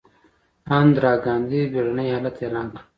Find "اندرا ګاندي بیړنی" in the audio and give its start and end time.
0.77-2.07